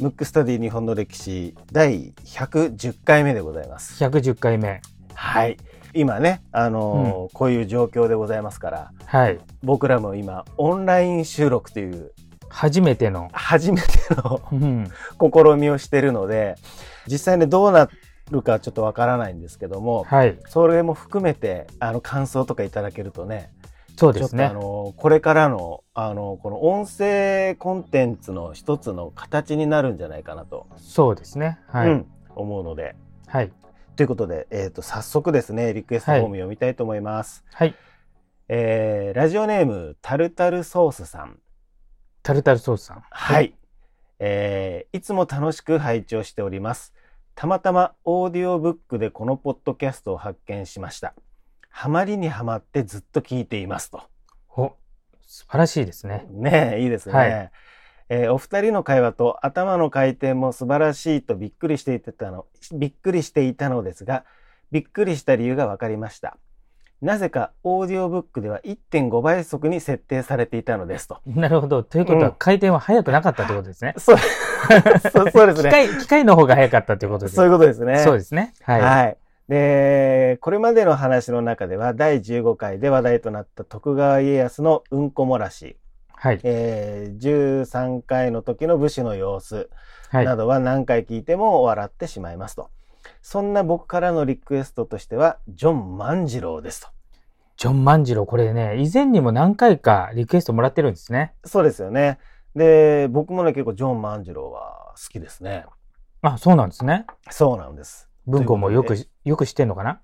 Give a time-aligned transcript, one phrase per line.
[0.00, 4.02] ムックスタディ日本の歴史第110回目でございます。
[4.02, 4.80] 110回目。
[5.14, 5.56] はい。
[5.92, 9.40] 今ね、あのーこういう状況でございますから、はい。
[9.62, 12.12] 僕らも今、オンライン収録という
[12.48, 13.28] 初めての。
[13.32, 14.88] 初めてのうん。
[15.20, 16.54] 試みをしてるので、
[17.06, 17.88] 実際ね、どうな
[18.30, 20.38] るかちょっとわからないんですけども、はい。
[20.46, 23.50] それも含めて、あの、感想とかいただけるとね、
[23.98, 24.62] そうですねちょっとあ。
[24.62, 31.58] の、これからの、あの、この音声コンテンツの一つの形になるんじゃないかなと、そうですね。
[31.66, 31.88] はい。
[31.88, 32.06] うん
[32.38, 32.94] 思うので、
[33.26, 33.52] はい。
[33.96, 37.44] ということで、えっ、と、早速ですね、リクエストフォーム読みたいと思います。
[37.52, 37.74] はい。
[38.48, 41.40] えーラジオネーム、タルタルソースさん。
[42.22, 43.02] タルタルソースさん。
[43.10, 43.54] はい。
[44.20, 46.94] えーいつも楽しく拝聴しております。
[47.34, 51.14] たまたまオーディオブックでこのポッドキャストを発見しました。
[51.68, 54.02] ハマりにはまってずっと聞いていますと。
[54.56, 54.72] お、
[55.26, 56.26] 素晴らしいですね。
[56.30, 57.14] ねえ、いいですね。
[57.14, 57.50] はい
[58.10, 64.24] えーお二人の会話と頭の回転も素晴らしいとびっくりしていたの、びっくりしていたのですが、
[64.72, 66.38] びっくりした理由が分かりました。
[67.00, 71.18] なぜかオーディオブックでは1.5倍速に設定されていたのですと。
[71.26, 71.82] なるほど。
[71.84, 73.94] ということはうん回転は速くなかったってことですね。
[74.00, 74.16] そう、
[75.12, 75.70] そうそうですね。
[75.70, 77.98] 機械、機械の方が速かったってことですそういうことですね。
[77.98, 78.52] そうですね。
[78.62, 78.80] はい。
[78.80, 79.16] はい。
[79.48, 85.76] で、これまでの話の中では第15回で話題となった徳川家康のうんこ漏らし、
[86.14, 86.40] はい。
[86.42, 89.70] えー13回の時の武士の様子
[90.10, 90.24] はい。
[90.24, 92.70] などは何回聞いても笑ってしまいますと。
[93.22, 96.88] そんな僕からのリクエストとしては、ジョン万次郎ですと。
[97.56, 101.34] ジョン万次郎、これね、以前にも何回かリクエストもらってるんですね。
[101.44, 102.18] そうですよね。
[102.54, 105.66] で、僕もね、結構ジョン万次郎は好きですね。
[106.22, 107.06] あ、そうなんですね。
[107.30, 108.07] そうなんです。
[108.28, 108.94] 文庫もよく
[109.24, 110.00] よく知ってんのかな？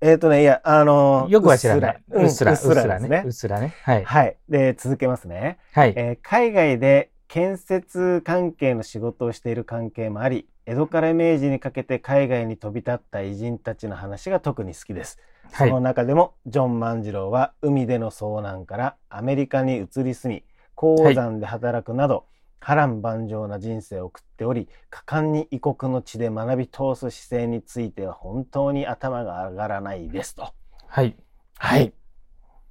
[0.00, 2.02] えっ、とね、いや、あのよくは知らない。
[2.10, 3.22] うっすら、うっすら、ね。
[3.24, 3.32] うっ。
[3.32, 3.74] すらね。
[3.84, 4.04] はい。
[4.04, 4.36] はい。
[4.48, 5.58] で、続けますね。
[5.72, 5.92] はい。
[5.96, 15.18] えー海外で建設関係の仕事をしている関係もあり、江戸から明治にかけて海外に飛び立った偉人たちの話が特に好きです。
[15.52, 15.80] そはいの。
[15.80, 20.44] 中でも、ジョン万次郎は海での遭難からアメリカに移り住み、
[20.74, 22.24] 鉱山で働くなど、
[22.60, 30.52] 波乱万丈な人生を送っており、果敢に異国の地で学び通す姿勢については本当に頭が上がらないですと。
[30.86, 31.16] はい。
[31.58, 31.92] はい。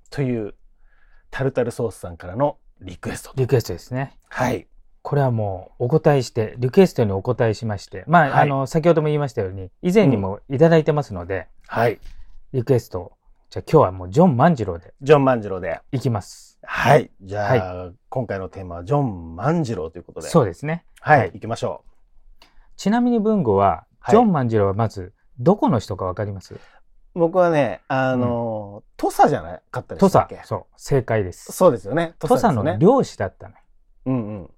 [0.09, 0.55] という、
[1.31, 3.31] タルタルソースさんからのリクエスト。
[3.35, 4.17] リクエストですね。
[4.29, 4.67] はい。
[5.01, 11.99] これはもうお答えして、リクエストにお答えしまして、まあ、はいあの、先ほども言いましたように、以前にもいただいてますので、はい。
[12.53, 13.13] リクエスト、
[13.49, 15.81] じゃあ今日はもうジョン万次郎でジョン万次郎で。
[15.91, 16.48] いきます。
[16.63, 17.11] はい。
[17.21, 20.27] じゃあ、今回のテーマはジョン万次郎ということで。
[20.29, 20.85] そうですね。
[21.01, 21.19] はい。
[21.19, 21.83] はい行きましょ
[22.75, 26.53] ちなみに文吾は、はいジョン万次郎はまず、どこの人かわかります？
[26.55, 26.59] う。
[27.13, 30.35] 僕はね、あの、土佐じゃなかったで土したっけ？
[30.37, 31.51] 佐そう、正解です。
[31.51, 32.15] そうですよね。
[32.19, 33.59] 土佐ねの漁師だったのよ。
[34.05, 34.49] うんうん。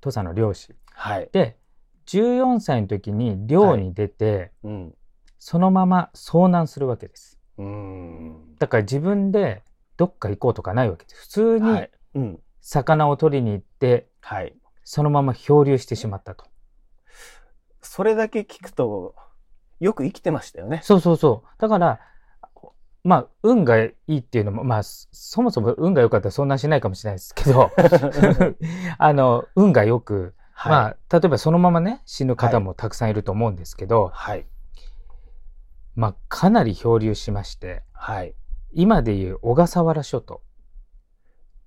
[0.00, 0.74] 土佐の漁師。
[0.92, 1.28] はい。
[1.32, 1.58] で、
[2.06, 4.94] 14歳の時に漁に出て、うん。
[5.38, 7.38] そのまま遭難するわけです。
[7.58, 8.56] うーん。
[8.58, 9.62] だから自分で
[9.96, 11.20] どっか行こうとかないわけです。
[11.22, 12.38] 普通はに。
[12.60, 14.54] 魚を取りに行って、はい。
[14.84, 16.44] そのまま漂流してしまったと。
[17.80, 19.14] それだけ聞くと、
[19.78, 20.80] よく生きてましたよね。
[20.82, 21.48] そうそうそう。
[21.60, 22.00] だから、
[23.04, 27.70] まあ、運がいいっていうのも、まあ、そそもそも運が良かったらそんなしないかもしれないですけど、
[28.98, 30.72] あの、運が良く、はい。
[30.72, 34.44] まあ、例えばそのままね、死ぬ方もたくさんいると思うんですけど、はい。
[35.94, 38.34] まあ、かなり漂流しまして、はい。
[38.76, 40.42] 今でいう小笠原諸島、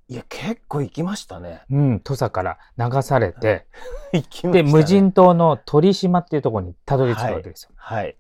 [0.08, 1.62] いや、結構行きましたね。
[1.70, 3.66] うん、土佐から流されて、
[4.14, 4.72] 行きましたで、ね。
[4.72, 7.72] 無人島の鳥島っていうところにたどり着くわけですよ。
[7.76, 8.16] はい。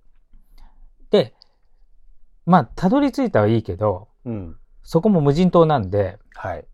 [1.11, 1.35] で、
[2.47, 4.57] まあ、たどり着いたはいいけど、うん。
[4.81, 6.67] そこも無人島なんで、はい。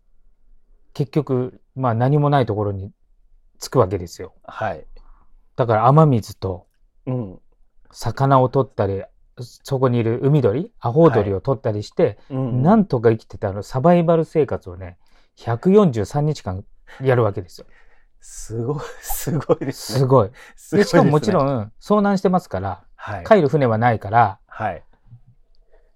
[0.94, 2.92] 結局、まあ何もないところに
[3.58, 4.34] 着くわけですよ。
[4.44, 4.86] はい。
[5.54, 6.66] だから雨水と
[7.06, 7.40] うん。
[7.90, 9.02] 魚を取ったり、
[9.42, 14.96] そこにいる海鳥、アホウドリを取ったりして、うんなんとか生きてたの、サバイバル生活をね、
[15.38, 16.64] 143日間
[17.02, 17.66] やるわけですよ。
[18.20, 19.98] すごい、すごいですね。
[20.00, 20.30] すごい。
[20.56, 23.24] すでしかももちろん、ん遭難してますから、はい。
[23.24, 24.82] 帰る船はないから、はい。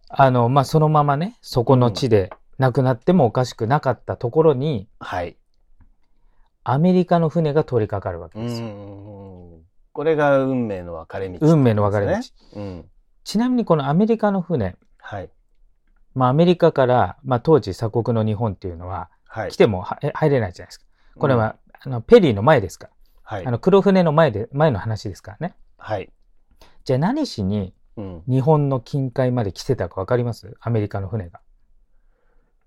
[0.08, 5.36] あの、まあ、そのままね、そこの地で亡くなってもおかしくなかったところに、はい。
[6.62, 8.66] アメリカの船が通りかかるわけうですよ。
[8.66, 9.62] ん。
[9.93, 12.22] これが運命の分かれ道、運命の分かれ道。。
[12.54, 12.90] うん。
[13.25, 15.31] ちなみにこのアメリカの船、はい。
[16.14, 19.50] まあ、アメリカから、まあ、当時鎖国の日本っていうのは、はい。
[19.50, 20.87] 来てもはえ入れないじゃないですか。
[21.19, 22.93] これは、あのペリーの前ですから。
[23.22, 23.46] はい。
[23.46, 25.55] あの黒船の前で、前の話ですからね。
[25.78, 26.11] はい。
[26.84, 28.22] じゃあ何しにうん。
[28.28, 30.56] 日本の近海まで来てたかわかります？
[30.61, 31.40] アメリカの船が。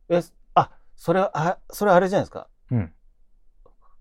[0.10, 0.22] え、
[0.54, 2.48] あ、それは、あ、それあれじゃないですか？
[2.72, 2.94] うん。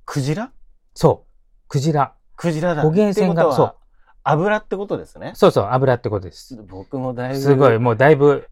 [0.04, 0.52] クジラ？
[0.94, 1.69] そう。
[1.69, 2.14] クジラ。
[2.37, 2.82] クジラだ。
[2.82, 3.76] 捕鯨船がそう
[4.24, 5.32] 油ってことですね。
[5.34, 6.56] そうそう、油ってことです。
[6.69, 7.40] 僕もだいぶ。
[7.40, 8.48] すごい、もうだいぶ、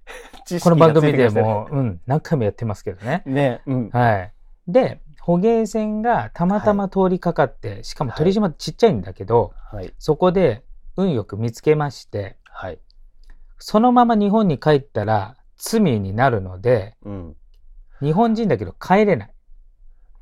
[0.63, 3.23] この番組でもう、うん、何回もやってますけどね。
[3.27, 3.33] ね。
[3.35, 3.91] ね、うん。
[3.91, 4.33] はい。
[4.67, 9.93] で、捕鯨船がたまたま通りかかって、しかも鳥島ってちっちゃいんだけど、はい。
[9.99, 10.65] そこで
[10.97, 12.81] 運よく見つけまして、はい。
[13.59, 17.37] そのまま日本に帰ったら罪になるので、うん。
[18.01, 19.35] 日本人だけど帰れない。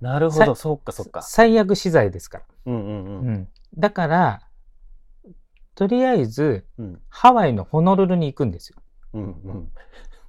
[0.00, 1.22] なるほど、そっかそっか。
[1.22, 2.44] 最悪死罪ですから。
[2.66, 2.88] うんうんう。
[2.88, 3.48] うんん。
[3.76, 4.42] だから、
[5.78, 7.00] とりあえず、うん。
[7.08, 8.82] ハワイのホノルルに行くんですよ。
[9.12, 9.70] うん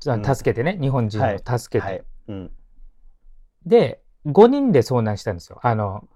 [0.05, 0.23] うん。
[0.23, 1.91] 助けてね、日本人はいを助けて。
[1.91, 2.03] はい。
[2.27, 2.51] うん。
[3.65, 5.59] で、5人で遭難したんですよ。
[5.63, 6.07] あの、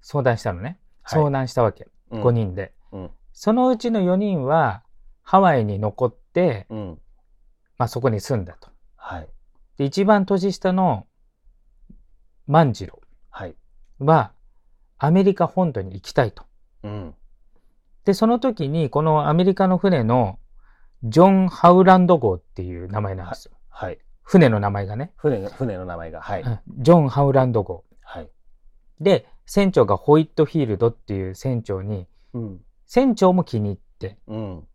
[0.00, 0.80] 相談したのね。
[1.02, 1.86] はい遭難したわけ。
[2.10, 2.30] うん5。
[2.32, 2.72] 人で。
[2.90, 3.10] うん。
[3.32, 4.82] そのうちの4人は、
[5.22, 6.98] ハワイに残って、うん。
[7.78, 8.70] まあそこに住んだと。
[8.96, 9.28] はい。
[9.76, 11.06] で、一番年下の
[12.48, 13.00] 万次郎
[13.30, 13.54] はい。
[14.00, 14.32] は、
[14.98, 16.44] アメリカ本土に行きたいと。
[18.00, 18.04] うん。
[18.04, 20.38] で、その時に、このアメリカの船の、
[21.02, 23.52] ジョン・ハウランド号っていう名前なんですよ。
[23.68, 23.98] はい。
[24.22, 25.12] 船の名前がね。
[25.16, 26.20] 船の、船の名前が。
[26.20, 26.42] はい。
[26.42, 27.84] うんジョン・ハウランド号。
[28.02, 28.30] はい。
[29.00, 32.60] で、船長がホイットフィールドっていう船長に、うん。
[32.86, 34.68] 船長も気に入って、うん。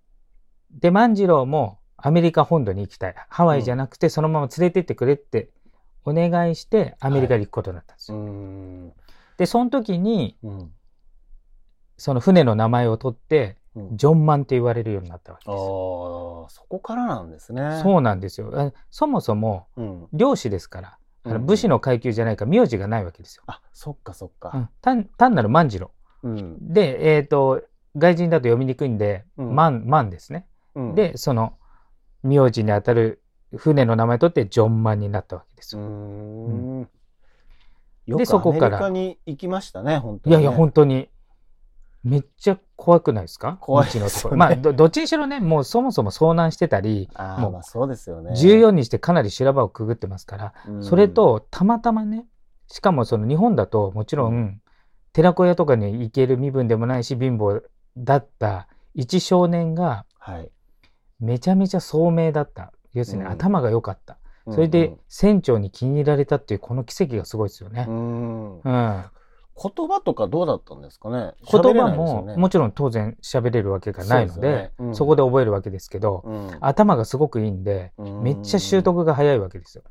[0.72, 3.16] で、万次郎もアメリカ本土に行きたい。
[3.30, 5.50] ハワイじゃなくて、そのまま連れてってくれって
[6.04, 8.22] お願いして、アメリカに行くことになったんですうよ。
[8.24, 8.94] ん。
[9.38, 10.72] で、その時に、うん。
[11.98, 13.98] その船の名前を取って、うん。
[13.98, 17.82] ジョンマンって言われるようになったわけああですよ。、そこからなんですね。
[17.84, 18.52] そうなんですよ。
[18.56, 20.08] あそもそも、うん。
[20.14, 23.44] 漁師ですから、あのうん武士の階級じゃないから、名字がないわけですよ。
[23.48, 24.50] あ、そっかそっうか。
[24.50, 25.92] ん単単なる万次郎。
[26.24, 26.74] うん。
[26.74, 27.64] で、えっ、と、
[27.98, 30.48] 外人だと読みにくいんで、うん万、万ですね。
[30.76, 31.54] うん、で、その、
[32.24, 33.22] 名字にあたる
[33.56, 35.90] 船の名前取って、ジョンマンになったわけですうーよ。
[35.90, 36.90] ん。
[38.06, 40.42] よくでそこからアメリカに行きましたね、本当に、ね。
[40.42, 41.10] いやいや、本当に。
[42.06, 43.58] めっちゃ怖くないですか？
[43.60, 44.38] 怖いですよね。
[44.38, 47.10] まあど、どっちにしろね、もうそもそも遭難してたり、
[47.40, 48.32] もうまあそうですよね。
[48.34, 52.26] 14にしてかなり修羅場をくぐってますから、うんそれ、と、たまたまね、
[52.68, 54.62] しかもその日本だと、もちろん、
[55.14, 57.64] 寺子屋とかに行ける身分でもないし、貧乏
[57.98, 60.52] だった一少年が、はい。
[61.20, 62.72] めちゃめちゃ聡明だった。
[62.94, 64.18] 要するにうん頭が良かった。
[64.52, 67.92] それで船長に気に入られたっていうこの奇跡がすごいですよねう。
[67.92, 69.04] ん、うん。
[69.64, 69.72] うん。
[69.76, 71.34] 言葉とかどうだったんですかね？
[71.52, 79.84] 言葉ももちろん当然喋れるわけがないのでねうんそこで覚えるわけですけど、うん頭がすごくいいんで、うんめっちゃ習得が早いわけですよ。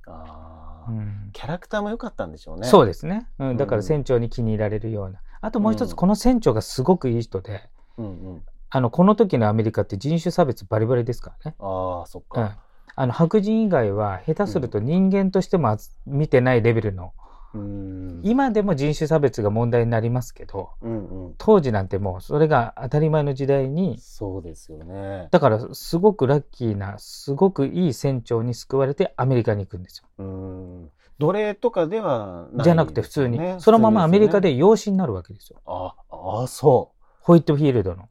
[0.88, 2.68] うんキャラクターも良かったんでしょうね。
[2.68, 3.56] そうですね、ううんん。
[3.56, 5.20] だから船長に気に入られるような。
[5.40, 8.42] あともう一つ、うんこの船長がすごくいい人で、うんうん。
[8.70, 11.56] あの、この時のアメリカって人種差別バリバリですからね。
[11.60, 12.58] ああ、そっうんか。。
[12.96, 15.76] あの、白人以外は下手すると人間としても
[16.06, 17.12] 見てないレベルの、
[17.54, 18.03] うん。
[18.24, 21.34] 今でも人種差別が問題になりますけど、うんうん。
[21.36, 25.28] 当時なんてもうそれが当たり前の時代に、そうですよね。
[25.30, 30.08] だからすごくラッキーな、すごくいい船長に救われてアメリカに行くんですよ。
[30.18, 30.90] うん。
[31.18, 34.40] 奴隷とかではない、じゃなくて普通に、ねそのままアメリカ。
[34.40, 35.60] で養子になるわけですよ。
[35.66, 38.04] あああ、そホイットフィールドの。
[38.04, 38.06] う。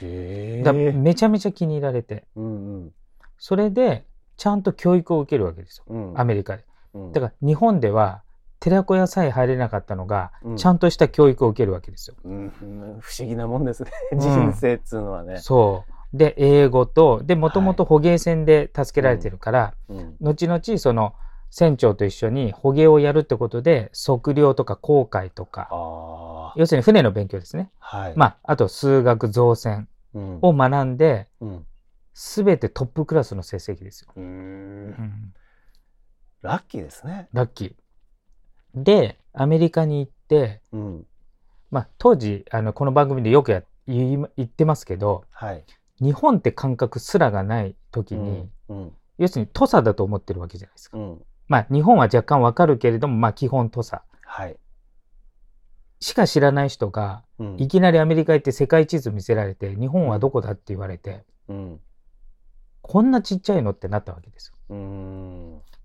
[0.00, 0.62] へえ。
[0.62, 2.92] だめちゃめちゃ気に入られて、うんうん。
[3.36, 4.06] それで
[4.38, 5.84] ちゃんと教育を受けるわけですよ。
[5.88, 6.18] うん。
[6.18, 6.64] アメリカで。
[6.94, 8.22] うんだから日本では
[8.68, 12.16] 寺子屋さえ入れなかったのが、うんちゃんとした教育を受けるわけですよ。
[12.24, 12.64] うんう
[12.96, 13.90] ん不思議なもんですね。
[14.14, 15.38] ん人生っつうのはね。
[15.38, 16.16] そう。
[16.16, 20.16] で、英語と、で、もともと捕鯨船で助けられてるから、うん。
[20.20, 21.14] 後々その
[21.50, 25.68] 船長と一緒に捕鯨をやるってことで、測量とか航海とか。
[26.56, 27.70] 要するに船の勉強ですね。
[27.78, 28.12] はい。
[28.16, 31.66] まあ、あと数学造船うん、を学んで、うん。
[32.14, 34.12] すべてトップクラスの成績ですよ。
[36.42, 37.28] ラッキーですね。
[37.32, 37.74] ラッキー。
[38.74, 41.06] で、アメリカに行って、うん。
[41.70, 45.64] まあ、当時、あの、この番組でよくや言ってますけど、はい。
[46.00, 48.92] 日本って感覚すらがない時に、うん。
[49.18, 50.98] 要するに土佐だと思ってるわけじゃないですか。
[50.98, 51.22] うん。
[51.48, 54.56] まあ、日本は若干わかるけれども、まあ、基本土佐はい。
[56.00, 61.80] しか知らない人が、うんいきなりアメリカ行って世界地図見せられて、日本はどこだって言われて、うん。
[62.82, 64.76] こんなちっちゃいのってなったわけですよ。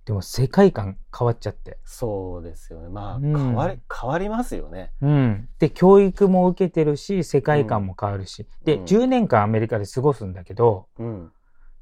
[0.06, 1.78] でも世界観変わっちゃって。
[1.86, 2.90] そうですよね。
[2.90, 4.92] まあ、うん変わり、変わりますよね。
[5.02, 5.50] うん。
[5.60, 8.46] で、教育も受けてるし、世界観も変わるし。
[8.66, 11.32] で、うん10年間アメリカで過ごすんだけど、うん。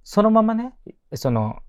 [0.04, 0.76] そのままね、
[1.16, 1.60] その、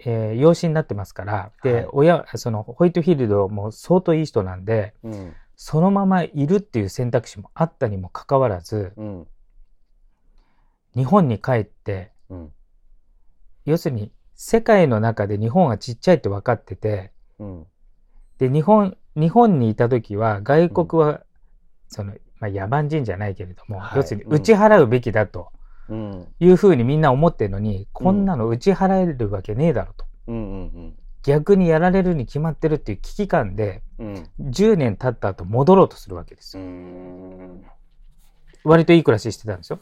[0.00, 5.34] えー養子になってますから、で、はい親、その、ホイットフィールドも相当いい人なんで、うん。
[5.56, 9.26] そのままいるっていう選択肢もあったにもかかわらず、うん。
[10.94, 12.52] 日本に帰って、うん。
[13.64, 17.66] 要するに世界の中で日本はちっちゃいって分かってて、うん。
[18.38, 21.22] で、日本、日本にいた時は、外国は、
[21.88, 25.48] その、まあ、野蛮人じゃないけれども、はい要するに、打ち払うべきだと
[25.88, 26.28] うん。
[26.38, 30.06] いうふうにみんな思ってるのに、こんなの打ち払えるわけねえだろと。
[30.28, 34.30] うんうん逆にやられるに決まってるっていう危機感で、うん。
[34.38, 34.50] うん。
[34.50, 36.66] 10年経った後戻ろうとするわけですうよ。
[36.68, 37.64] ん。
[38.62, 39.80] 割といい暮らししてたんですよ。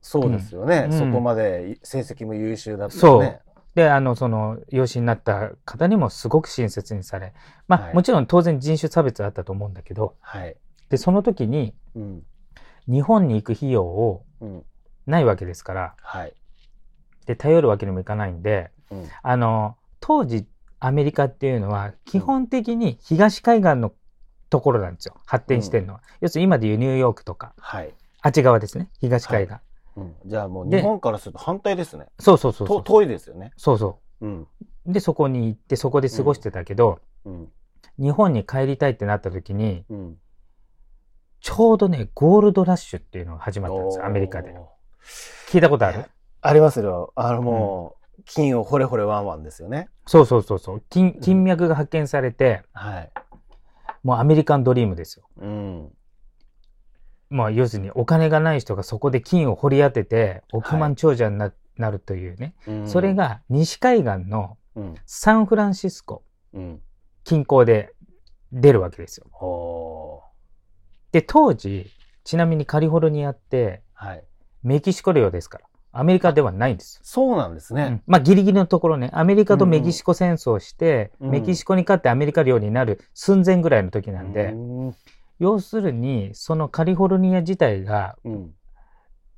[0.00, 0.86] そうですよね。
[0.88, 3.40] うんそこまで成績も優秀だったよね。
[3.74, 7.32] で、あの、その、養子になった方にもすごく親切にされ、
[7.68, 10.56] まあ、はいもちろん当然人種差別あったと思うんだけど、はい。
[10.88, 12.22] で、その時にうん。
[12.86, 14.64] 日本に行く費用をうん。
[15.06, 16.34] ないわけですから、はい。
[17.26, 19.08] で、頼るわけにもいかないんで、うん。
[19.22, 20.46] あの、当時
[20.80, 23.92] アメリカっていうのは基本的に東海岸の
[24.50, 25.16] ところなんですよ。
[25.26, 26.02] 発展してるのは。
[26.20, 27.92] 要するに今でいうニューヨークとか、はい。
[28.20, 28.90] あっち側ですね。
[29.00, 29.56] 東海岸。
[29.98, 30.14] うん。
[30.26, 32.06] じゃあもうで日本からすると反対ですね。
[32.18, 32.84] そうそうそうそう。
[32.84, 33.52] と遠いですよね。
[33.56, 34.46] そうそうん。
[34.86, 34.92] う。
[34.92, 37.48] で、そこに行って、そこで過ごしてたけど、うん。
[37.98, 40.16] 日本に帰りたいってなった時に、うん。
[41.40, 44.54] ちょうどね、ゴールドラッシュっていうのが始まったんですよ、アメリカで。
[45.48, 46.04] 聞いたことある？
[46.40, 47.12] ありますよ。
[47.16, 49.88] あのもう、金を掘れ掘れワンワンですよね。
[50.06, 50.82] そうそうそうそう。
[50.88, 53.12] 金、金脈が発見されて、はい。
[54.02, 55.26] もうアメリカンドリームですよ。
[55.38, 55.92] うん。
[57.30, 62.54] まあ、要するにお金がない人がそこで金を掘り当てて、億はい万長者にな,、なるというね。
[62.66, 64.94] うんそれ、が西海岸のうん。
[65.06, 66.22] サンフランシスコ
[66.54, 66.80] うん。
[67.24, 67.92] 近郊で
[68.52, 69.26] 出るわけですよ。
[69.40, 70.22] おー。
[71.12, 71.90] で、当時、
[72.24, 74.24] ちなみにカリフォルニアってはい。
[74.62, 75.64] メキシコ領ですから。
[75.90, 77.00] アメリカではないんですよ。
[77.02, 78.02] そうなんですねうん。
[78.06, 84.94] まあギリギリのところね、アメリカとメキシコ戦争をして、うんメキシコに勝ってアメリカ領になる寸前ぐらいの時なんで、うん。
[85.38, 88.54] 要するに、そのカリフォルニア自体がうん。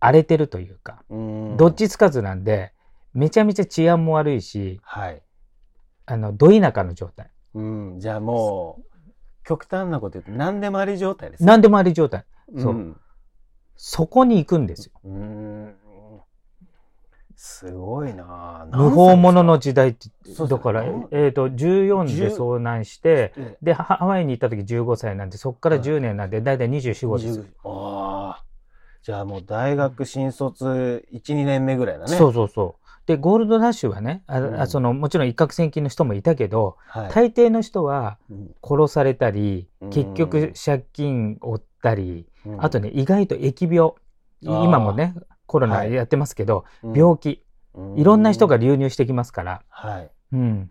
[0.00, 2.72] 荒れてるというか、うんどっちつかずなんで、
[3.12, 5.22] めちゃめちゃ治安も悪いし、はい。
[6.06, 7.30] あの、ど田舎の状態。
[7.54, 8.00] うん。
[8.00, 8.84] じゃあもう、
[9.44, 11.46] 極端なこと言うと何でもあり状態ですね。
[11.46, 12.24] 何でもあり状態。
[12.56, 13.00] そううん。
[13.76, 14.92] そこに行くんですよ。
[15.04, 15.74] うん。
[17.42, 20.10] すごいなぁ無法者の時代って
[20.46, 27.44] だからえっ、と、14で遭難して、えで、ハハワイに行った時15歳なんで、そこからはい10年なんで、だいたい24、5ですよ。
[27.44, 28.44] 10ああ。
[29.02, 32.14] じゃあもう大学新卒1、2年目ぐらいだね。
[32.14, 32.90] そうそうそう。
[33.06, 37.10] で、ゴールドラッシュはね、あうんあその、もちろん一攫千金の人もいたけど、はい。
[37.10, 43.92] 大抵の人はうん殺されたりう、ん結局借金を負ったり、うんあとね、意外と疫病。
[44.42, 45.14] 今もね、
[45.50, 47.44] コロナはいやってますけど、うん病気。
[47.96, 50.10] いろんな人がうん流入してきますから、はい。
[50.32, 50.70] うん。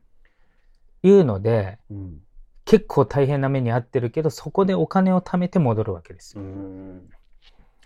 [1.04, 2.22] いうので、うん
[2.66, 6.48] 結構大変な目に遭ってるけど、そこでお金を貯めて戻るわけですうよ。
[6.48, 7.02] ん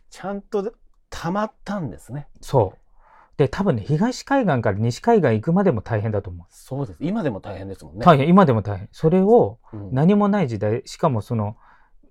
[0.10, 0.74] ちゃんと
[1.10, 2.28] 溜まったんですね。
[2.42, 3.38] そう。
[3.38, 6.46] で、多分ね、東海岸から西海岸行くまでも大変だと思う。
[6.50, 6.98] そうです。
[7.00, 8.06] 今でも大変ですもんね。
[8.06, 8.90] 大変、今でも大変。
[8.92, 11.56] それをうん何もない時代、しかもその、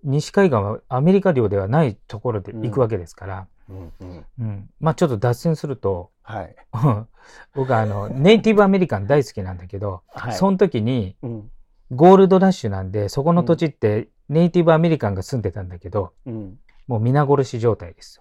[0.03, 4.71] 西海岸はアメリカ領ではないところで行くわけですから、うんうんうん。
[4.81, 6.57] まあちょっと脱線すると、はい。
[7.55, 10.33] 僕はあの、ネイティブアメリカン大好きなんだけど、はい。
[10.35, 11.51] その時にうん
[11.95, 18.21] ゴールドラッシュなんで、そこの土地ってネイティブアメリカンが住んでたんだけど、うんもう皆殺し状態です。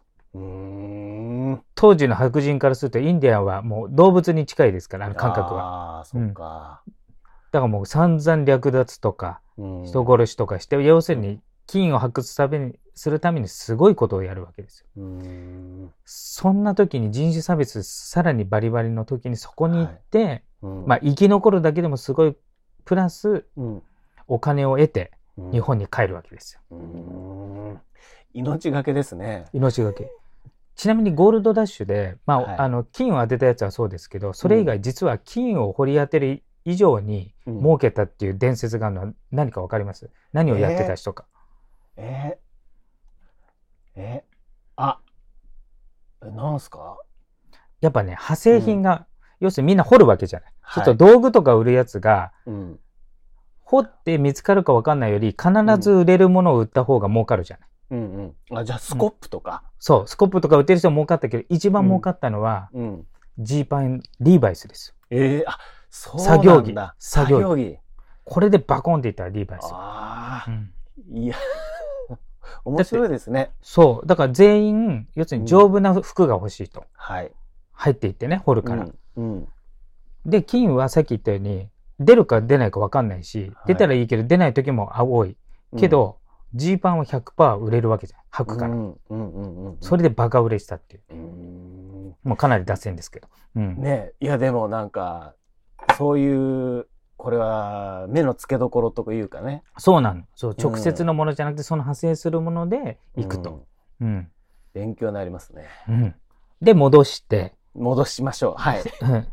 [1.75, 5.97] 当時の白人からするとインディアンはもう動物に近いですから、あの感覚は。
[5.97, 6.83] ああ、そっか。
[7.51, 15.03] だからもう散々略奪とかうん人殺しとかして、要するに金を発掘ためにするためにすごいことをやるわけですよ。
[16.05, 22.35] そんな時に人種差別さらにバリバリの時にそこに行って、うんまあ生き残るだけでもすごい、
[22.85, 23.81] プラスうん
[24.27, 27.79] お金を得てうん日本に帰るわけですよ。
[28.33, 29.45] 命がけですね。
[29.53, 30.11] 命がけ。
[30.75, 40.09] ちなみにゴールドダッシュで、まあ、はいあの、金を当てたやつはそうですけど、それ以外実は金を掘り当てる以上にうん儲けたっていう伝説があるのは何かわかります？
[40.31, 41.25] 何をやってた人か。
[41.97, 42.50] ええあ
[43.95, 44.23] え
[46.23, 46.97] なんすか？
[47.81, 49.07] やっぱね、派生品が、
[49.39, 50.53] 要するにみんな掘るわけじゃない。
[50.61, 50.85] はい。
[50.85, 52.79] ちょっと道具とか売るやつが、うん。
[53.61, 57.69] 掘って見つかるかわかんないより、必ず売れるものを売った方が儲かるじゃない。
[57.91, 58.35] うん。
[58.49, 59.63] うんあじゃあスコップとか。
[59.79, 63.07] そう、スコップとか売ってる人は儲かったけど、一番儲かったのは、うん。
[63.39, 64.89] ジーパン、リーバイスです。
[64.89, 64.95] よ。
[65.09, 65.57] ええあ
[65.89, 66.31] そうなんだ。
[66.31, 66.73] 作業着。
[66.75, 67.79] 作作業着。
[68.23, 69.65] これでバコンっていったらリーバイス。
[69.71, 71.17] ああうん。
[71.17, 71.35] いや
[72.65, 74.07] 面白いですねそう。
[74.07, 76.83] だから全員、要するに丈夫な服が欲しいと。
[76.93, 77.31] はい
[77.73, 78.83] 入っていってね、掘るから。
[78.83, 79.47] うんうん
[80.25, 81.67] で、金はさっき言ったように、
[81.99, 85.35] 出るか出ないか分かんないし、はい出たらいいけど出ない時も多い。
[85.77, 86.17] けど、
[86.53, 88.43] ジーパンは100%売れるわけじゃん。
[88.43, 88.73] 履くから。
[88.73, 91.01] うんうんうんうんそれでバカ売れしたっていう。
[91.09, 93.27] うーんもうかなり脱線ですけど。
[93.55, 93.81] うん。
[93.81, 95.33] ねいやでもなんか
[95.97, 96.87] そういう
[97.21, 99.61] これは目の付けどころというかね。
[99.77, 100.23] そうなの。
[100.33, 103.67] そう、直接のものじゃなくて、その派生するもので行くと。
[104.01, 104.07] うん。
[104.07, 104.31] うん。
[104.73, 105.67] 勉強になりますね。
[105.87, 106.15] うん。
[106.63, 108.55] で、戻して、戻しましょう。
[108.57, 108.81] はい。
[109.01, 109.27] うん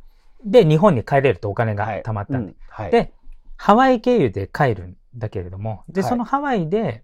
[0.45, 2.53] で、日本に帰れるとお金がはい貯まったんで。
[2.53, 2.91] うんはい。
[2.91, 3.13] で、
[3.57, 7.03] ハワイ経由で帰るんだけれども、で、はいそのハワイで、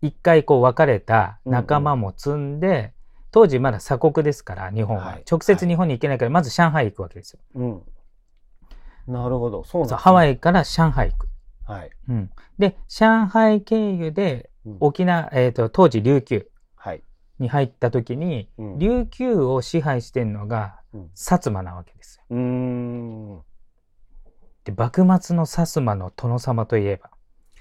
[0.00, 2.94] 一回こう別れた仲間も積んで、
[3.30, 5.04] 当時まだ鎖国ですから、日本は。
[5.04, 7.40] はい直接日本に行けないから、まず上海行くわけですよ。
[7.54, 7.82] うん。
[9.08, 9.64] なるほど。
[9.64, 11.28] そうなんですねハワイから上海行く。
[11.64, 11.90] はい。
[12.08, 12.30] うん。
[12.58, 17.02] で、上海経由でうん沖縄、えっ、と、当時琉球はい。
[17.38, 22.24] に入った時に、うん琉球を支配してるのがうん薩摩なわけですよ。
[22.30, 23.42] うーん。
[24.64, 27.10] で、幕末の薩摩の殿様といえば、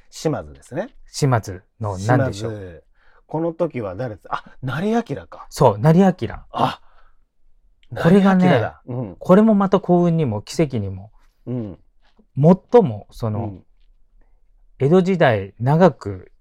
[0.10, 0.96] 島津ですね。
[1.06, 2.84] 島津の何でしょう。
[3.27, 4.27] この時は誰です？
[4.30, 5.48] あ、成明か。
[5.50, 6.13] そう、成明。
[6.51, 6.82] あ
[7.96, 8.72] これがね。
[8.86, 9.16] うん。
[9.18, 11.12] これもまた幸運にも奇跡にも、
[11.48, 11.80] うん。
[12.36, 13.63] 最もそうの、ん。
[14.80, 16.32] 江戸時代長く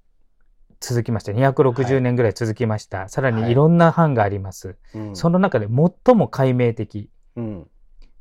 [0.81, 1.33] 続きました。
[1.33, 3.09] は260い年ぐらい続きました。
[3.09, 4.77] さらはいにいろんな藩があります。
[4.95, 7.67] うんその中で最も解明的、うん。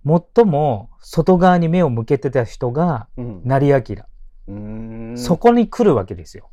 [0.06, 3.42] 最も外側に目を向けてた人がうん。
[3.44, 5.18] 成明。
[5.18, 6.50] そこに来るわけですよ。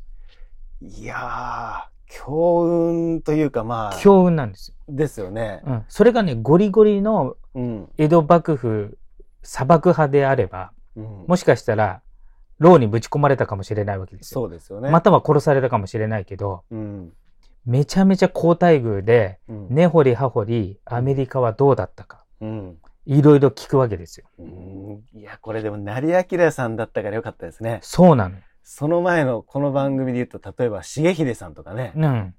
[0.81, 4.75] いやー、強運というかまあ、強運なんですよ。
[4.89, 5.61] ですよね。
[5.65, 5.85] うん。
[5.87, 7.89] それがね、ゴリゴリのうん。
[7.97, 8.97] 江戸幕府、
[9.43, 12.01] 砂漠派であれば、うんもしかしたら、
[12.59, 14.41] 牢にぶち込まれたかもしれないわけですよ。
[14.41, 14.89] そうですよね。
[14.89, 17.13] または殺されたかもしれないけど、うん。
[17.65, 19.67] めちゃめちゃ好待遇で、うん。
[19.69, 22.77] 根掘り葉掘り、アメリカはどうだったか、うん。
[23.05, 24.27] いろいろ聞くわけですよ。
[24.39, 27.79] うんいや、これでも、成明さんだったからよかったですね。
[27.81, 28.37] そうなの。
[28.63, 31.91] その前のこの番組で言うと、例えば、重秀さんとかね。
[31.95, 32.35] うん。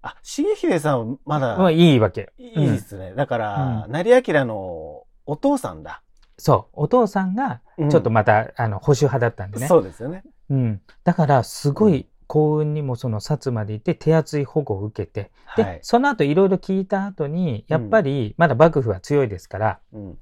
[0.00, 2.32] あ、重秀さんはまだまあ、いいわけ。
[2.38, 3.14] いいですね。
[3.14, 6.02] だから、う成明のお父さんだ。
[6.38, 6.84] そう。
[6.84, 9.66] お父さんが、ちょっとまた、あの、保守派だったんでね。
[9.66, 10.22] そうですよね。
[10.50, 10.80] うん。
[11.04, 15.78] だから、すごい幸運にもその薩摩でいて、手厚い保護を受けて、で、はい。
[15.82, 20.18] その後いろいろ聞いた後に、やっぱり、まだ幕府は強いですから、うん。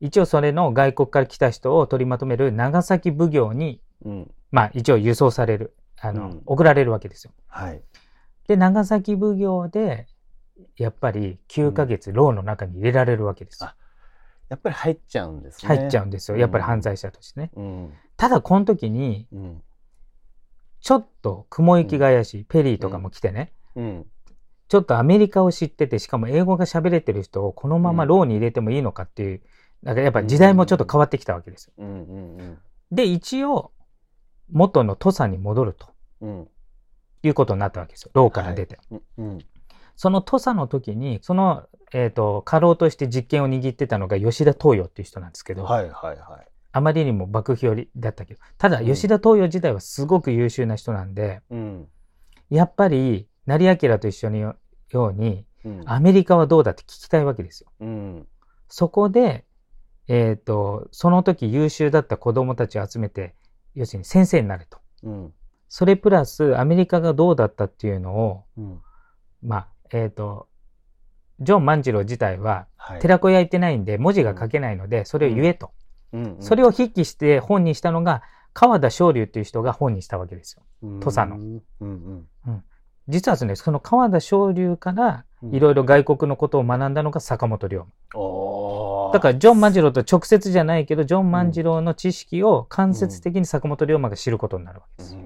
[0.00, 4.30] 一応それの外国から来た人を取りまとめる長崎奉行に、うん。
[4.52, 7.32] まあ一応輸送される、あの、うん送られるわけですよ。
[7.48, 7.82] はい。
[8.46, 10.06] で、長崎奉行で、
[10.76, 13.70] やっぱり9ヶ月牢の中に入れられるわけですよ。
[13.70, 13.76] あ
[14.48, 15.76] やっぱり入っちゃうんですね。
[15.76, 16.36] 入っちゃうんですよ。
[16.36, 17.50] やっぱり犯罪者としてね。
[17.56, 17.92] うん。
[18.16, 19.62] ただ、この時に、うん。
[20.80, 24.06] ちょっと雲行きが怪しい、ペリーとかも来てね、うん。
[24.68, 29.42] ちょっとアメリカを知ってて、しかも英語が喋れてる人をこのまま牢に入れてもいいのかっていう、
[29.82, 31.84] だからやっぱ時代もちょっと変わってきたわけですよ。
[32.90, 33.72] で、一応、
[34.50, 35.88] 元の土佐に戻ると
[36.20, 36.48] うん。
[37.22, 38.10] いうことになったわけですよ。
[38.14, 38.78] 牢から出て。
[38.90, 39.02] うん。
[39.18, 39.38] うん。
[39.96, 46.46] その土佐の時に、その、えっ、と、家老として実権を握ってたのが吉田東洋っていう人なんですけど、はいはいはい。
[46.72, 51.88] あまりにも幕府寄りだったけど、ただうん吉田東洋自体はすごく優秀な人なんで、うん。
[52.50, 54.56] やっぱり成明と一緒によ
[54.90, 55.82] ように、うん。
[55.86, 57.70] アメリカはどうだって聞きたいわけですよ。
[57.80, 58.28] うん。
[58.68, 59.46] そこで、
[60.08, 63.34] えっ、と、その時優秀だった子供たちを集めて、
[63.74, 64.78] 要するに先生になれと。
[65.02, 65.32] うん。
[65.68, 68.80] それプラスアメリカがどうだったっていうのを、うん。
[69.42, 70.48] まあ、えっ、と、
[71.40, 73.00] ジョン万次郎自体ははい。
[73.00, 75.72] 寺子焼いてないんで文字が書けないので、それを言えと。
[76.12, 76.36] うん。
[76.40, 78.22] それを筆記して本にしたのが、
[78.52, 80.62] 川田昇龍っていう人が本にしたわけですよ。
[80.82, 81.62] を土佐のうん。
[81.80, 82.64] うん。
[83.08, 87.86] 実はですね、その川田昇龍からうんいろいろ外国のことを学んだのが坂本龍馬。
[89.12, 95.16] だからジョン万次郎と直接じゃないけど、ジョン万次郎の知識を間接的に坂本龍馬が知ることになるわけです。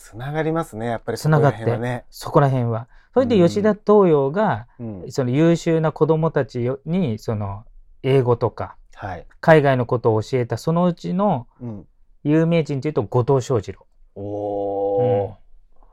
[0.00, 0.86] つながりますね。
[0.86, 2.04] やっぱりつながってそこら辺はね。
[2.10, 2.88] そこら辺は。
[3.12, 5.12] それで吉田東洋が、うん。
[5.12, 7.64] その優秀な子供たちに、その
[8.02, 9.26] 英語とかはい。
[9.40, 11.86] 海外のことを教えたそのうちのうん。
[12.24, 13.86] 有名人というと後藤象次郎。
[14.14, 15.34] おー。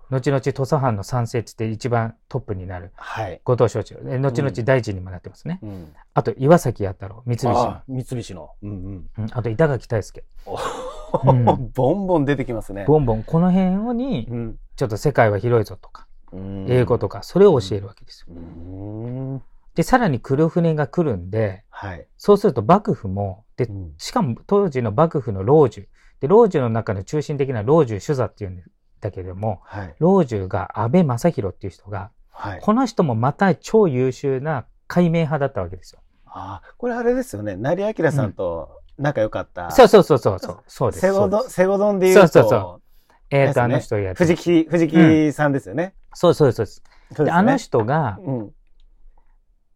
[0.09, 3.41] 後々土佐藩の三世って言って一番トップになるはい。
[3.43, 4.03] 後藤象次郎。
[4.03, 5.59] で後々うん大臣にもなってますね。
[5.61, 5.93] うん。
[6.13, 7.59] あと岩崎弥太郎、三菱の。
[7.61, 8.51] あ三菱の。
[8.63, 9.09] うんうん。
[9.17, 10.23] うんあと板垣大輔。
[11.13, 12.85] おうんボンボン出てきますね。
[12.87, 14.59] ボンボン、この辺にう、ん。
[14.75, 18.35] ちょっと世界は広いぞとか、うん英語とか、それを教えるわけですよ。
[18.35, 19.43] うーん。
[19.75, 22.07] で、さらに黒船が来るんで、はい。
[22.17, 25.87] そうすると幕府も、でう、んしかも当時の幕府の老中、
[26.19, 28.63] で、老中の中の中心的な老中主座っていうん
[29.01, 29.95] だけれども、はい。
[29.99, 32.59] 老中が安倍正弘っていう人が、はい。
[32.59, 36.01] この人もまた超優秀な解明派だったわけですよ。
[36.25, 37.55] あーこれあれですよね。
[37.55, 39.71] 成明さんと仲良かった。
[39.71, 40.59] そうそうそうそうそう。
[40.67, 41.01] そうです。
[41.01, 42.81] セゴドン、セゴドンで言うと、そうそうそ
[43.29, 45.93] えっ、と、あの人や藤木、藤木さんですよね。
[46.13, 46.83] そうそうそうです。
[47.29, 48.51] あの人がうん。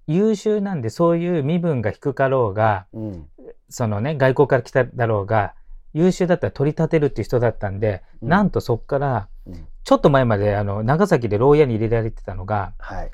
[0.08, 3.28] 優秀なんで、そういう身分が低かろうが、うん。
[3.70, 5.54] そのね、外国から来ただろうが、
[5.94, 13.12] 優秀だったら取り立てるっていう人だったんで、うんなんとそこから、うんちょっと前まであの長崎で牢屋に入れられてたのが、はい。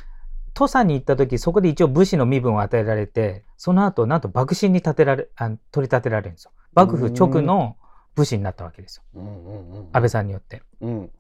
[0.58, 6.52] 土佐に行った時、そこで一応武士の身分を与えられて、その後、なんと幕臣に立てられ、あの取り立てられるんですよ。
[6.74, 7.78] 幕府直の
[8.16, 9.04] 武士になったわけですよ。
[9.14, 9.90] うんうんうん。
[9.94, 10.64] 安倍さんによって。
[10.82, 11.12] うん。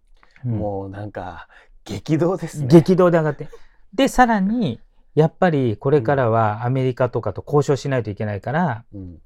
[0.43, 1.47] うんもうなんか、
[1.85, 2.67] 激動ですね。
[2.67, 3.47] 激動で上がって。
[3.93, 4.79] で、さらに、
[5.13, 9.21] やっぱりこれからはアメリカとかと交渉しないといけないから、うん。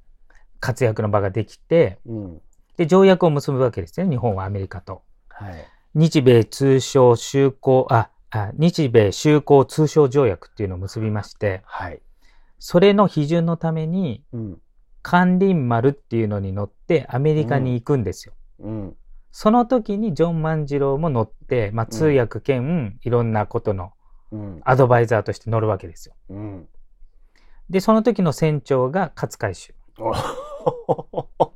[0.59, 2.41] 活躍の場ができて、うん。
[2.75, 4.09] で、条約を結ぶわけですね。
[4.09, 5.03] 日本はアメリカと。
[5.29, 5.65] はい。
[5.95, 8.09] 日米通商修好、あ、あ
[8.57, 12.01] 日米修好通商条約っていうのを結びまして、はい。
[12.59, 14.61] それの批准のために、うん。
[15.03, 18.33] 関林丸っていうのに乗ってアメリカに行くんですよ。
[18.59, 18.95] うん。
[19.31, 23.93] その時にジョン万次郎も乗って、まあ、通訳兼いろんなことの
[24.31, 24.61] うん。
[24.63, 26.15] アドバイザーとして乗るわけですよ。
[26.29, 26.67] うん。
[27.69, 29.73] で、その時の船長が勝海舟。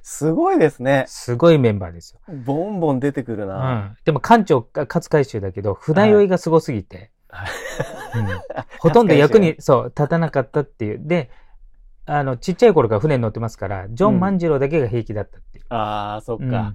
[0.00, 1.04] おすごいですね。
[1.06, 2.20] すごいメンバーですよ。
[2.44, 3.74] ボンボン出てくるうな。
[3.74, 3.96] ん。
[4.04, 7.50] でも艦長が勝海舟だけど、船酔いがすごすぎて、はい
[8.18, 8.28] うん
[8.80, 11.00] ほとんど役に、そう、立たなかったっていう。
[11.02, 11.30] で、
[12.06, 15.64] あの、ちっちゃい頃から船に乗ってますから、ジョン万次郎だけが平気だったっていう。
[15.68, 16.74] ああ、そっうんか。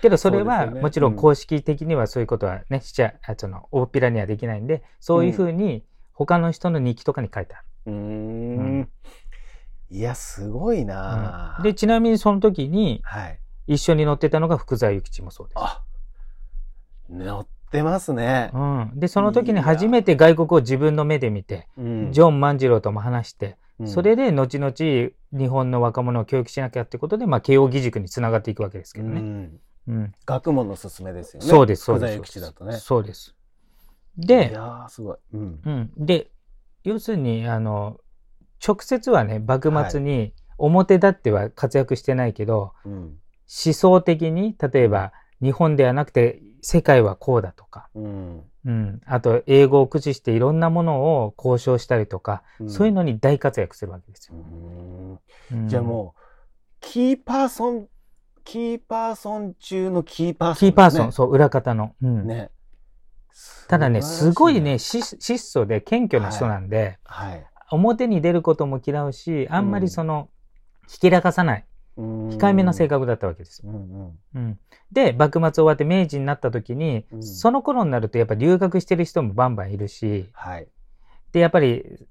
[0.00, 8.88] けどそれはもちろん公式的にはそういうことはね、しちゃ、あその、大っぴらにはできないんで、そういうふうに他の人の日記とかに書いてあうーうんん。
[9.90, 10.86] いや、すごいる。
[10.86, 13.40] なうんで、ちなみにその時にはい。
[13.66, 15.58] 一緒に乗ってたのが福沢諭吉もそうです。
[15.58, 15.82] あ、
[17.10, 18.50] 乗ってますね。
[18.54, 18.92] うん。
[18.94, 24.72] で、その時に初めて外国を自分の目で見て、うんジョン万次郎とも話して、うんそれで後々
[25.32, 29.20] 日本の若者を教育しなきゃってことで、まあ、慶応義塾につながっていくわけですけどね。
[29.20, 30.12] うんうん。
[30.26, 31.48] 学問のすすめですよね。
[31.48, 32.32] そうです、そう福沢です。
[32.32, 32.76] 諭吉だとね。
[32.76, 33.34] そうです。
[34.18, 35.16] いで、やー、すごい。
[35.34, 35.60] うん。
[35.64, 35.92] うん。
[35.96, 36.30] で、
[36.84, 38.00] 要するに、あの、
[38.66, 42.92] 直接はね、幕末に表立っては活躍してないけど、うん。
[43.64, 48.42] 思想的に、例えば、日本ではなくて、世界はこうだとか、うん。
[48.64, 49.00] うん。
[49.06, 54.42] あと、英語を駆使していろんなものを交渉したりとか、うんそういうのに大活躍するわけですうよ。
[54.42, 55.20] ん
[55.52, 56.20] うんじゃあもう、
[56.80, 57.88] キーパーソン、
[58.44, 61.94] キーパーソン中のキーパーソン、キーパーソン、そう、裏方の。
[62.02, 62.26] うん。
[62.26, 62.50] ね。
[63.68, 64.78] ただね、すごいね、。
[64.78, 67.46] 質質素で謙虚な人なんで、はい。
[67.70, 70.28] 表に出ることも嫌うし、あんまりその、
[70.86, 71.64] ひきらかさない、
[71.96, 72.88] 控控えめな性。
[72.88, 73.70] 格だったわけですよ。
[73.70, 74.18] うんうん。
[74.34, 74.58] うん。
[74.92, 80.68] で、幕末終わって明治になった時に、うんその頃になるとやっぱ留学してる人もバンバンいるし、はい。
[81.32, 82.06] で、やっぱり、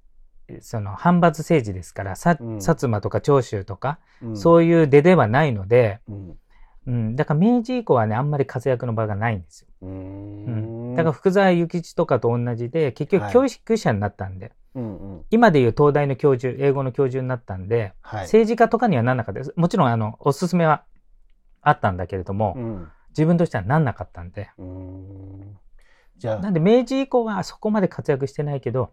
[0.61, 6.37] その反発政治ですから、さうん薩摩とか長州とか、うんそういう出ではないので、うん。
[6.87, 9.67] うん、だから明治以降はね、あんまり活躍の場がないんですよ。
[9.81, 10.95] うんん。
[10.95, 15.25] だから福沢諭吉とかと同じで、結はい局教育者になったんで、うんうん。
[15.29, 18.21] 今でいう東大の教授、英語の教授になったんで、はい。
[18.21, 19.53] 政治家とかにはなんなかったです。
[19.55, 20.83] もちろん、あの、おすすめは
[21.61, 22.87] あったんだけれども、うん。
[23.09, 25.57] 自分としてはなんなかったんで、ん。
[26.17, 28.91] じゃあなん、で明治以降はそこまで活躍してないけど。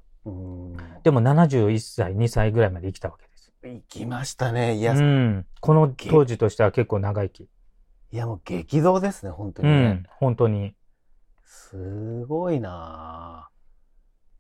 [1.03, 3.53] でも71歳、2歳ぐらいまで生きたわけです。
[3.63, 4.77] 行きましたね。
[4.77, 5.47] いや、いうん。
[5.61, 7.49] この当時としては結構長生き。
[8.17, 9.89] やもう激動ですね、本当うにね。
[9.89, 10.07] ん。
[10.09, 10.75] 本当に。
[11.45, 13.55] すごいなぁ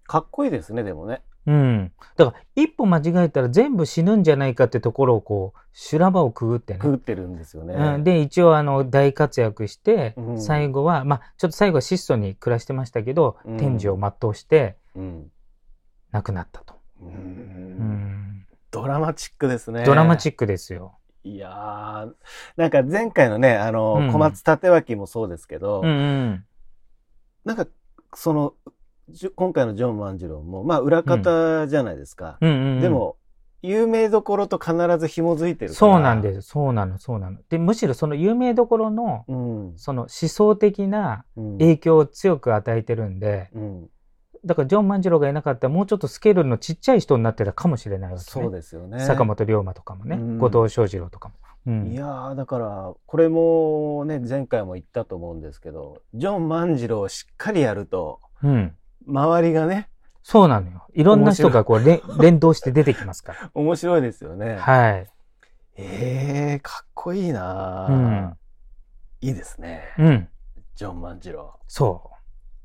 [0.06, 1.22] かっこいいですね、でもね。
[1.46, 1.92] うん。
[2.16, 6.78] だから、一歩間違えたら全部死ぬんじゃないかってところをこう、修羅場をくぐってね。
[6.78, 7.74] くぐってるんですよね。
[7.74, 15.30] うん、で、一応、あの、大活躍して、うん最後は、まあ、ちょっと最後は質素に暮らしてましたけど、うん天寿を全うしてうん。
[16.12, 16.74] 亡くなったと。
[17.00, 17.06] う。
[17.06, 18.46] うんん。
[18.70, 19.84] ドラマチックですね。
[19.84, 20.98] ドラマチックですよ。
[21.24, 22.12] いやー、
[22.56, 26.44] なんか前回のね、あの、うん小松立脇もそうですけど、うんうん。
[27.44, 27.66] なんか、
[28.14, 28.54] その、
[29.34, 32.38] 今回のジョン万次郎も、まあ、裏方じゃないですか。
[32.40, 33.16] うんうんうん、で、も、
[33.62, 35.72] 有名どころと必ず紐づいてる。
[35.72, 36.42] そうなんです。
[36.42, 37.38] そうなの、そうなの。
[37.48, 39.72] で、むしろその有名どころの、うん。
[39.76, 41.58] その思想的なうん。
[41.58, 43.88] 影響を強く与えてるんで、うん。
[44.44, 48.24] だからジョン万次郎がいなかったらもうちょっとスケールのちっちゃい人になってたかもしれないわけね。
[48.28, 49.00] そうですよね。
[49.00, 51.34] 坂本龍馬とかもね、うん後藤翔二郎とかも。
[51.66, 58.76] うんいやー、だから、これもね、前回も言ったと思うんですけど、ジョン万次郎をしっかりやると、うん。
[59.06, 59.88] 周りがね、
[60.22, 60.86] そうなのよ。
[60.94, 64.54] いろんな人がこう連 連動して出てきますか面白いですよね。
[64.54, 64.58] ら。
[64.60, 65.10] はい。
[65.76, 68.38] ええー、かっこいいなうー、ん。
[69.20, 69.82] いいですね。
[69.98, 70.28] うん。
[70.76, 71.58] ジョン万次郎。
[71.66, 72.14] そう。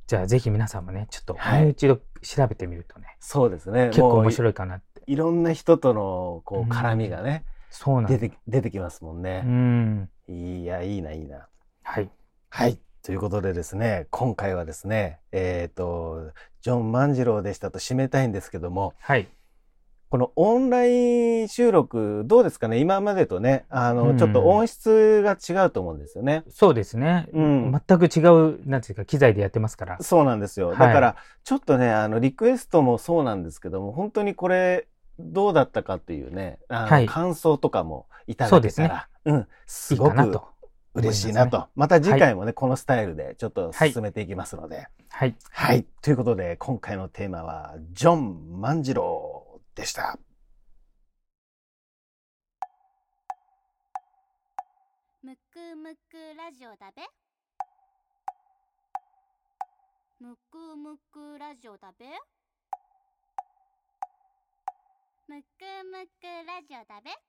[0.07, 3.87] じゃあぜひ皆さんもね、ちょっとはいもう一度調べてみるとね、そうですね。
[3.87, 5.03] 結構面白いかなって。
[5.05, 8.11] いいろんな人との、こう、うん絡みがね、そうなん。
[8.11, 9.41] 出て、出てきますもんうね。
[9.41, 10.09] ん。
[10.27, 11.47] いや、いいな、いいな。
[11.83, 12.09] はい。
[12.49, 12.79] はい。
[13.01, 16.31] ということでですね、今回はですね、えっ、と、
[16.61, 19.27] ジョン万次郎でしたと締めたいんですけども、はい。
[20.09, 22.79] このオンライン収録、どうですかね？
[22.79, 26.43] 今までとね、あの、うんちょっと音質が違うと思うんですよね。
[26.49, 27.27] そうですね。
[27.31, 29.97] うん全く違う、なんていうか、機材でやってますから。
[30.01, 30.69] そうなんですよ。
[30.69, 34.87] はいだから、ちょっとね、あの、リクエストもそうなんですけども、本当にこれ、
[35.19, 40.47] どうだったかっていうね、あのはい感想とかもいたそうですねだけたら、うん、すいいごくかなと。
[40.93, 41.57] 嬉しいなと。
[41.57, 44.87] 思また次回もね、このスタイルでちょっとはい進めていきますので。
[45.09, 45.35] はい。
[45.51, 45.85] はい。
[46.01, 50.17] ということで、今回のテーマは、ジョン万次郎でした。
[55.21, 57.03] むくむくラジオだべ
[60.19, 62.05] むくむくラジオだべ
[65.27, 67.28] むくむくラジオだべ